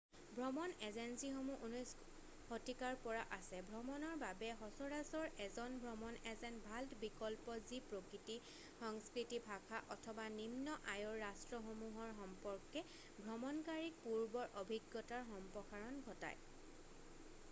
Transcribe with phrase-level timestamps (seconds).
[0.35, 1.91] ভ্ৰমণ এজেঞ্চীসমূহ 19
[2.45, 8.39] শতিকাৰ পৰা আছে ভ্ৰমণৰ বাবে সচৰাচৰ এজন ভ্ৰমণ এজেণ্ট ভাল বিকল্প যি প্ৰকৃতি
[8.81, 12.85] সংস্কৃতি ভাষা অথবা নিম্ন আয়ৰ ৰাষ্ট্ৰসমূহৰ সম্পৰ্কে
[13.23, 17.35] ভ্ৰমণকাৰীক পূৰ্বৰ অভিজ্ঞতাৰ সম্প্ৰসাৰণ ঘটায়